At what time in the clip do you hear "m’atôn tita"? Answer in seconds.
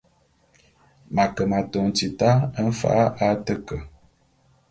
1.49-2.29